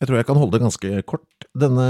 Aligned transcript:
Jeg 0.00 0.08
tror 0.08 0.16
jeg 0.16 0.26
kan 0.30 0.38
holde 0.40 0.54
det 0.54 0.62
ganske 0.62 0.90
kort 1.04 1.44
denne 1.60 1.86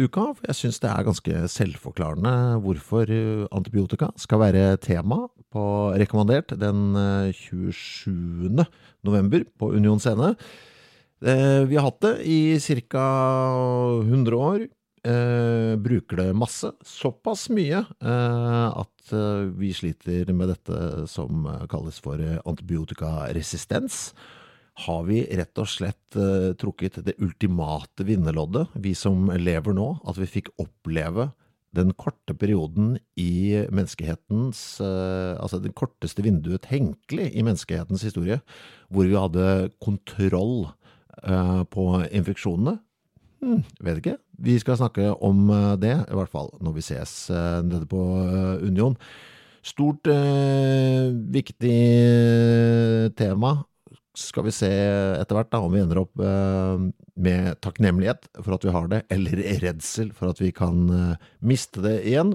uka, 0.00 0.30
for 0.32 0.46
jeg 0.48 0.56
syns 0.56 0.78
det 0.80 0.88
er 0.88 1.04
ganske 1.04 1.40
selvforklarende 1.52 2.32
hvorfor 2.64 3.12
eh, 3.12 3.42
antibiotika 3.52 4.08
skal 4.16 4.40
være 4.40 4.78
tema 4.80 5.26
på 5.52 5.64
Rekommandert 6.00 6.54
den 6.56 6.96
27. 7.36 8.56
Eh, 8.64 8.72
november 9.04 9.44
på 9.60 9.74
Union 9.76 10.00
Scene. 10.00 10.32
Eh, 11.20 11.68
vi 11.68 11.76
har 11.76 11.84
hatt 11.90 12.00
det 12.06 12.14
i 12.24 12.56
ca. 12.88 13.06
100 14.08 14.40
år. 14.40 14.68
Bruker 15.80 16.18
det 16.20 16.32
masse. 16.36 16.68
Såpass 16.84 17.46
mye 17.56 17.78
at 18.04 19.12
vi 19.56 19.70
sliter 19.72 20.28
med 20.36 20.52
dette 20.52 21.06
som 21.08 21.46
kalles 21.72 21.96
for 22.04 22.20
antibiotikaresistens 22.20 24.10
har 24.86 25.04
vi 25.08 25.22
rett 25.38 25.60
og 25.60 25.68
slett 25.68 26.16
uh, 26.18 26.52
trukket 26.58 27.00
det 27.06 27.18
ultimate 27.22 28.06
vinnerloddet, 28.06 28.70
vi 28.74 28.94
som 28.98 29.28
lever 29.34 29.76
nå, 29.76 29.92
at 30.08 30.18
vi 30.20 30.28
fikk 30.28 30.52
oppleve 30.60 31.30
den 31.76 31.92
korte 31.94 32.34
perioden 32.34 32.96
i 33.20 33.62
menneskehetens 33.70 34.80
uh, 34.82 35.38
Altså 35.38 35.60
det 35.62 35.70
korteste 35.78 36.24
vinduet 36.26 36.66
tenkelig 36.66 37.28
i 37.30 37.44
menneskehetens 37.46 38.02
historie, 38.06 38.40
hvor 38.90 39.06
vi 39.06 39.18
hadde 39.18 39.70
kontroll 39.82 40.70
uh, 41.22 41.62
på 41.70 41.86
infeksjonene. 42.10 42.80
Hmm, 43.40 43.62
vet 43.80 44.02
ikke. 44.02 44.18
Vi 44.40 44.58
skal 44.60 44.76
snakke 44.76 45.12
om 45.24 45.46
det, 45.80 45.94
i 45.96 46.16
hvert 46.16 46.32
fall 46.32 46.50
når 46.60 46.74
vi 46.76 46.82
ses 46.84 47.12
nede 47.64 47.86
på 47.88 48.00
Union. 48.60 48.96
Stort, 49.64 50.08
viktig 51.32 51.78
tema 53.16 53.54
skal 54.18 54.46
vi 54.46 54.54
se 54.54 54.70
etter 54.70 55.36
hvert 55.36 55.52
da, 55.52 55.60
om 55.62 55.74
vi 55.74 55.82
ender 55.84 56.02
opp 56.02 56.18
eh, 56.24 56.86
med 57.20 57.60
takknemlighet 57.62 58.26
for 58.40 58.56
at 58.56 58.66
vi 58.66 58.74
har 58.74 58.90
det, 58.90 59.04
eller 59.12 59.44
redsel 59.62 60.10
for 60.16 60.32
at 60.32 60.42
vi 60.42 60.50
kan 60.54 60.88
eh, 60.94 61.28
miste 61.46 61.84
det 61.84 62.00
igjen. 62.10 62.34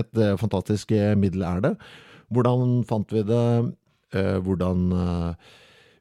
Et 0.00 0.22
eh, 0.22 0.38
fantastisk 0.40 0.94
middel 1.20 1.44
er 1.46 1.62
det. 1.68 1.76
Hvordan 2.32 2.82
fant 2.88 3.12
vi 3.14 3.22
det? 3.26 3.44
Hvordan 4.16 4.80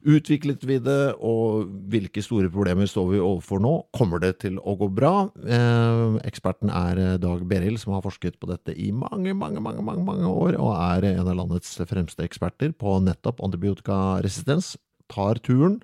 utviklet 0.05 0.61
vi 0.65 0.77
det, 0.81 1.17
og 1.25 1.67
hvilke 1.91 2.21
store 2.23 2.49
problemer 2.53 2.87
står 2.89 3.09
vi 3.11 3.19
overfor 3.21 3.59
nå? 3.61 3.73
Kommer 3.97 4.21
det 4.23 4.31
til 4.41 4.57
å 4.57 4.75
gå 4.79 4.87
bra? 4.93 5.27
Eksperten 6.25 6.71
er 6.73 7.19
Dag 7.21 7.43
Berild, 7.49 7.81
som 7.81 7.93
har 7.97 8.05
forsket 8.05 8.39
på 8.41 8.49
dette 8.49 8.73
i 8.73 8.91
mange, 8.95 9.35
mange, 9.37 9.61
mange, 9.61 9.83
mange, 9.85 10.05
mange 10.07 10.31
år, 10.31 10.57
og 10.61 10.71
er 10.77 11.09
en 11.11 11.27
av 11.27 11.37
landets 11.43 11.75
fremste 11.89 12.25
eksperter 12.25 12.73
på 12.77 12.97
nettopp 13.05 13.43
antibiotikaresistens 13.45 14.73
tar 15.11 15.39
turen. 15.45 15.79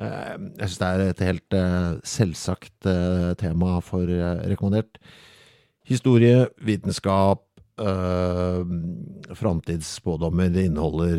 Eh, 0.00 0.36
jeg 0.56 0.70
syns 0.70 0.80
det 0.80 0.88
er 0.88 1.02
et 1.04 1.22
helt 1.26 1.56
eh, 1.56 1.90
selvsagt 2.08 2.88
eh, 2.88 3.32
tema 3.40 3.78
for 3.84 4.08
rekommandert. 4.48 5.00
Historie, 5.90 6.46
vitenskap, 6.62 7.44
framtidsspådommer. 9.40 10.50
Det 10.52 10.66
inneholder, 10.68 11.16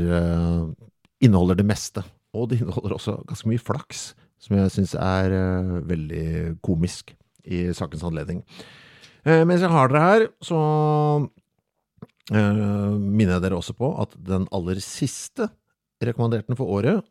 inneholder 1.20 1.58
det 1.58 1.66
meste. 1.66 2.04
Og 2.38 2.46
det 2.52 2.60
inneholder 2.62 2.94
også 2.96 3.16
ganske 3.28 3.50
mye 3.50 3.60
flaks, 3.60 4.04
som 4.40 4.56
jeg 4.56 4.72
syns 4.76 4.94
er 4.94 5.34
veldig 5.90 6.28
komisk 6.64 7.16
i 7.44 7.74
sakens 7.76 8.06
anledning. 8.08 8.46
Mens 9.26 9.66
jeg 9.66 9.74
har 9.74 9.90
dere 9.90 10.06
her, 10.06 10.28
så 10.46 10.60
minner 12.30 13.34
jeg 13.34 13.44
dere 13.48 13.58
også 13.58 13.76
på 13.82 13.92
at 14.06 14.14
den 14.22 14.46
aller 14.54 14.80
siste 14.86 15.50
rekommanderten 16.06 16.56
for 16.62 16.70
året 16.78 17.02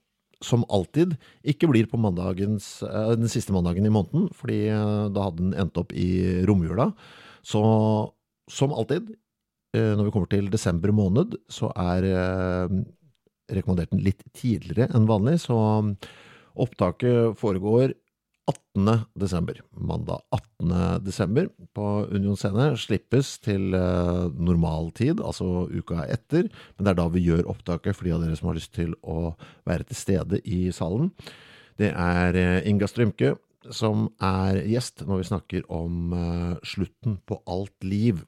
som 0.45 0.65
alltid, 0.73 1.17
ikke 1.45 1.69
blir 1.71 1.89
på 1.91 2.01
mandagens, 2.01 2.83
eh, 2.83 3.13
den 3.21 3.29
siste 3.29 3.53
mandagen 3.53 3.87
i 3.87 3.93
måneden, 3.93 4.29
fordi 4.37 4.63
eh, 4.73 5.09
da 5.13 5.27
hadde 5.29 5.45
den 5.45 5.57
endt 5.61 5.81
opp 5.81 5.93
i 5.93 6.41
romjula. 6.49 6.91
Så 7.45 7.61
som 8.51 8.73
alltid, 8.73 9.13
eh, 9.77 9.93
når 9.97 10.09
vi 10.09 10.15
kommer 10.15 10.31
til 10.33 10.51
desember 10.53 10.93
måned, 10.97 11.37
så 11.53 11.71
er 11.77 12.09
rekommandert 13.51 13.93
den 13.93 14.05
litt 14.05 14.23
tidligere 14.37 14.91
enn 14.95 15.09
vanlig. 15.11 15.41
Så 15.45 15.57
opptaket 16.61 17.37
foregår 17.39 17.95
18. 18.51 19.05
desember. 19.15 19.61
Mandag 19.71 20.21
18. 20.31 21.05
desember 21.05 21.49
på 21.77 21.87
Union 22.11 22.39
Scene 22.39 22.73
slippes 22.81 23.37
til 23.45 23.75
uh, 23.77 24.31
normal 24.35 24.91
tid, 24.97 25.21
altså 25.23 25.69
uka 25.71 26.05
etter. 26.11 26.49
Men 26.77 26.87
det 26.87 26.93
er 26.93 26.99
da 26.99 27.07
vi 27.13 27.23
gjør 27.27 27.49
opptaket 27.53 27.97
for 27.97 28.09
de 28.09 28.15
av 28.17 28.25
dere 28.25 28.39
som 28.39 28.51
har 28.51 28.59
lyst 28.59 28.73
til 28.77 28.97
å 29.03 29.35
være 29.69 29.87
til 29.91 30.01
stede 30.01 30.41
i 30.43 30.63
salen. 30.75 31.13
Det 31.81 31.93
er 31.93 32.39
uh, 32.39 32.59
Inga 32.69 32.91
Strømke 32.91 33.37
som 33.77 34.09
er 34.25 34.63
gjest 34.71 35.05
når 35.05 35.21
vi 35.21 35.29
snakker 35.29 35.67
om 35.69 36.17
uh, 36.17 36.55
slutten 36.67 37.21
på 37.29 37.39
alt 37.51 37.87
liv. 37.87 38.25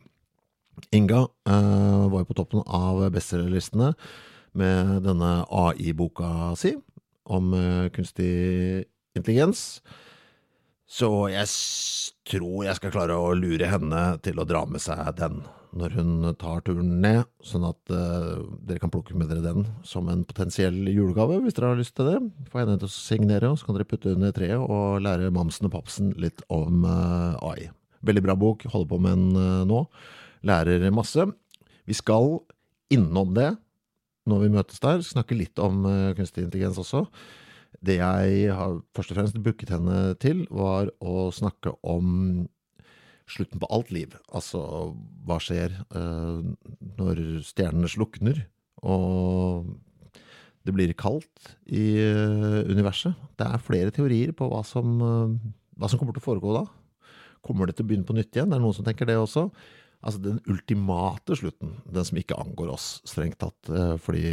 Inga 0.93 1.27
var 1.45 2.23
jo 2.23 2.27
på 2.27 2.35
toppen 2.35 2.63
av 2.65 3.03
bestselgerlistene 3.13 3.91
med 4.59 4.95
denne 5.05 5.29
AI-boka 5.53 6.57
si 6.59 6.73
om 7.29 7.53
kunstig 7.95 8.33
intelligens. 9.15 9.83
Så 10.89 11.09
jeg 11.33 11.49
tror 12.29 12.65
jeg 12.67 12.79
skal 12.79 12.93
klare 12.95 13.17
å 13.17 13.33
lure 13.37 13.69
henne 13.71 14.03
til 14.25 14.41
å 14.41 14.47
dra 14.49 14.65
med 14.69 14.83
seg 14.83 15.01
den 15.19 15.43
når 15.73 15.95
hun 15.97 16.11
tar 16.37 16.61
turen 16.67 16.99
ned, 17.01 17.23
sånn 17.41 17.65
at 17.65 17.93
uh, 17.95 18.43
dere 18.61 18.81
kan 18.83 18.93
plukke 18.93 19.17
med 19.17 19.31
dere 19.33 19.45
den 19.45 19.65
som 19.89 20.11
en 20.13 20.25
potensiell 20.29 20.77
julegave, 20.91 21.39
hvis 21.41 21.57
dere 21.57 21.71
har 21.73 21.81
lyst 21.81 21.95
til 21.97 22.11
det. 22.11 22.19
Få 22.53 22.61
henne 22.61 22.77
til 22.81 22.91
å 22.91 22.93
signere, 22.93 23.49
og 23.49 23.57
så 23.57 23.69
kan 23.69 23.79
dere 23.79 23.89
putte 23.89 24.13
under 24.13 24.35
treet 24.37 24.61
og 24.61 25.01
lære 25.05 25.33
mamsen 25.33 25.71
og 25.71 25.75
papsen 25.79 26.13
litt 26.21 26.45
om 26.53 26.85
uh, 26.85 27.41
AI. 27.41 27.71
Veldig 28.05 28.25
bra 28.27 28.37
bok, 28.37 28.67
holder 28.69 28.91
på 28.91 29.01
med 29.01 29.17
den 29.17 29.41
uh, 29.41 29.65
nå. 29.69 29.87
Lærer 30.45 30.85
masse. 30.93 31.25
Vi 31.89 31.97
skal 31.97 32.35
innom 32.93 33.33
det 33.37 33.55
når 34.29 34.45
vi 34.45 34.53
møtes 34.53 34.83
der, 34.83 35.01
snakke 35.03 35.35
litt 35.35 35.59
om 35.59 35.83
kunstig 36.15 36.45
intelligens 36.45 36.77
også. 36.79 37.07
Det 37.81 37.97
jeg 37.99 38.51
har 38.53 38.81
først 38.95 39.13
og 39.13 39.19
fremst 39.19 39.39
booket 39.43 39.73
henne 39.73 40.13
til, 40.23 40.45
var 40.51 40.91
å 41.01 41.31
snakke 41.35 41.73
om 41.83 42.45
slutten 43.31 43.63
på 43.63 43.71
alt 43.73 43.93
liv. 43.95 44.15
Altså 44.35 44.61
hva 45.27 45.39
skjer 45.43 45.75
uh, 45.95 46.43
når 46.99 47.23
stjernene 47.47 47.91
slukner 47.91 48.45
og 48.83 49.73
det 50.67 50.75
blir 50.75 50.93
kaldt 50.99 51.55
i 51.71 51.99
uh, 52.03 52.63
universet. 52.71 53.19
Det 53.39 53.49
er 53.49 53.67
flere 53.67 53.95
teorier 53.95 54.35
på 54.37 54.47
hva 54.51 54.63
som, 54.67 54.95
uh, 55.03 55.53
hva 55.79 55.91
som 55.91 56.01
kommer 56.01 56.15
til 56.17 56.23
å 56.23 56.29
foregå 56.29 56.55
da. 56.59 56.67
Kommer 57.43 57.67
det 57.67 57.79
til 57.79 57.87
å 57.87 57.91
begynne 57.91 58.07
på 58.07 58.15
nytt 58.15 58.35
igjen? 58.35 58.51
Det 58.51 58.59
er 58.59 58.63
noen 58.63 58.77
som 58.77 58.87
tenker 58.87 59.09
det 59.09 59.19
også. 59.19 59.49
Altså 60.03 60.19
den 60.19 60.41
ultimate 60.51 61.37
slutten, 61.39 61.77
den 61.87 62.07
som 62.07 62.19
ikke 62.19 62.39
angår 62.41 62.73
oss 62.75 62.87
strengt 63.07 63.39
tatt, 63.43 63.71
eh, 63.71 63.95
fordi 64.03 64.25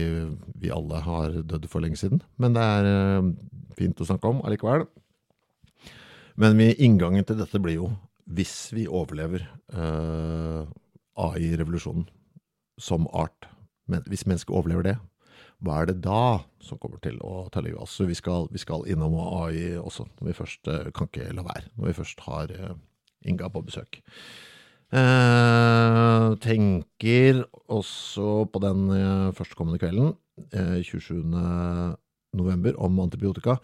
vi 0.58 0.72
alle 0.74 1.02
har 1.06 1.36
dødd 1.46 1.68
for 1.70 1.86
lenge 1.86 2.00
siden. 2.02 2.24
Men 2.42 2.58
det 2.58 2.64
er 2.66 2.90
eh, 2.90 3.30
fint 3.78 4.02
å 4.02 4.08
snakke 4.10 4.32
om 4.32 4.42
allikevel. 4.44 4.88
Men 6.40 6.60
inngangen 6.60 7.28
til 7.28 7.38
dette 7.38 7.60
blir 7.62 7.76
jo, 7.76 7.92
hvis 8.30 8.70
vi 8.72 8.86
overlever 8.88 9.44
uh, 9.74 10.64
AI-revolusjonen 11.20 12.06
som 12.80 13.10
art, 13.12 13.50
men 13.90 14.06
hvis 14.08 14.24
mennesket 14.30 14.56
overlever 14.56 14.86
det, 14.86 14.96
hva 15.60 15.82
er 15.82 15.90
det 15.90 15.98
da 16.06 16.40
som 16.64 16.80
kommer 16.80 17.02
til 17.04 17.18
å 17.26 17.50
ta 17.52 17.60
livet 17.64 17.82
av 17.82 17.88
oss? 17.88 17.98
Vi 18.00 18.16
skal, 18.16 18.48
vi 18.54 18.62
skal 18.62 18.86
innom 18.88 19.18
AI 19.20 19.74
også, 19.80 20.06
når 20.20 20.30
vi 20.30 20.36
først 20.38 20.70
eh, 20.72 20.92
kan 20.96 21.10
ikke 21.10 21.34
la 21.36 21.44
være, 21.44 21.66
når 21.76 21.90
vi 21.90 21.98
først 21.98 22.24
har 22.28 22.54
eh, 22.56 22.78
Inga 23.28 23.50
på 23.52 23.60
besøk. 23.68 23.98
Eh, 24.90 26.28
tenker 26.42 27.44
også 27.70 28.48
på 28.50 28.62
den 28.64 28.88
eh, 28.96 29.28
førstkommende 29.38 29.78
kvelden, 29.82 30.16
eh, 30.50 30.80
27. 30.82 31.22
november, 32.34 32.74
om 32.82 32.98
antibiotika. 33.04 33.60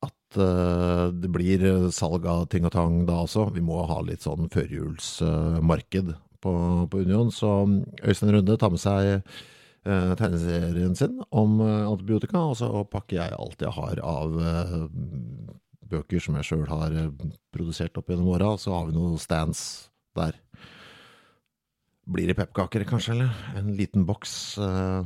At 0.00 0.38
eh, 0.40 1.04
det 1.12 1.28
blir 1.34 1.90
salg 1.92 2.24
av 2.26 2.46
ting 2.48 2.64
og 2.64 2.72
tang 2.72 3.02
da 3.08 3.20
også. 3.26 3.50
Vi 3.52 3.64
må 3.64 3.82
ha 3.90 4.00
litt 4.06 4.24
sånn 4.24 4.48
førjulsmarked 4.52 6.14
på, 6.40 6.54
på 6.88 7.04
Union. 7.04 7.30
Så 7.34 7.52
Øystein 8.00 8.32
Runde 8.32 8.56
tar 8.56 8.72
med 8.72 8.80
seg 8.80 9.10
eh, 9.18 10.14
tegneserien 10.16 10.96
sin 10.96 11.20
om 11.28 11.60
eh, 11.60 11.84
antibiotika, 11.90 12.40
og 12.40 12.56
så 12.60 12.70
pakker 12.88 13.20
jeg 13.20 13.36
alt 13.36 13.64
jeg 13.64 13.74
har 13.76 14.00
av 14.00 14.40
eh, 14.40 14.78
bøker 15.88 16.22
som 16.22 16.36
jeg 16.38 16.48
sjøl 16.48 16.66
har 16.70 16.96
eh, 16.96 17.12
produsert 17.54 18.00
opp 18.00 18.08
gjennom 18.08 18.32
åra, 18.36 18.54
så 18.60 18.74
har 18.76 18.88
vi 18.88 18.96
noen 18.96 19.20
stands 19.20 19.90
der. 20.18 20.38
Blir 22.08 22.30
det 22.30 22.38
pepperkaker, 22.38 22.86
kanskje, 22.88 23.14
eller? 23.16 23.32
En 23.58 23.74
liten 23.76 24.06
boks 24.08 24.32
uh, 24.62 25.04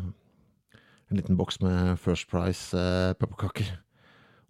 En 1.11 1.19
liten 1.19 1.37
boks 1.37 1.59
med 1.61 1.99
First 1.99 2.29
Price 2.31 2.79
eh. 2.79 3.73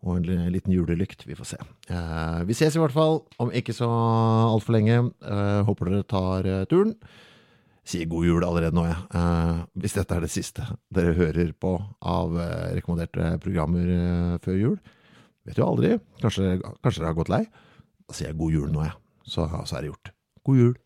Og 0.03 0.17
en 0.19 0.53
liten 0.53 0.75
julelykt. 0.75 1.25
Vi 1.26 1.37
får 1.38 1.49
se. 1.55 1.59
Uh, 1.88 2.43
vi 2.44 2.55
ses 2.59 2.76
i 2.76 2.82
hvert 2.82 2.94
fall 2.94 3.23
om 3.41 3.53
ikke 3.55 3.75
så 3.75 3.88
altfor 3.88 4.76
lenge. 4.76 4.99
Håper 5.67 5.91
dere 5.91 6.06
tar 6.11 6.49
turen. 6.70 6.97
Sier 7.88 8.06
god 8.06 8.26
jul 8.26 8.44
allerede 8.47 8.76
nå, 8.76 8.85
jeg. 8.87 8.99
Eh, 9.19 9.62
hvis 9.82 9.97
dette 9.97 10.14
er 10.14 10.23
det 10.23 10.31
siste 10.31 10.67
dere 10.94 11.17
hører 11.19 11.50
på 11.59 11.73
av 11.99 12.37
rekommenderte 12.76 13.41
programmer 13.43 14.38
før 14.44 14.59
jul. 14.61 14.76
Vet 15.49 15.59
jo 15.59 15.67
aldri. 15.67 15.97
Kanskje, 16.23 16.61
kanskje 16.82 17.03
dere 17.03 17.11
har 17.11 17.19
gått 17.19 17.32
lei. 17.32 17.43
Da 18.06 18.14
sier 18.14 18.31
jeg 18.31 18.38
god 18.38 18.59
jul 18.59 18.70
nå, 18.75 18.85
jeg. 18.87 18.99
Så, 19.26 19.49
så 19.50 19.79
er 19.79 19.82
det 19.82 19.94
gjort. 19.94 20.12
God 20.44 20.56
jul. 20.56 20.81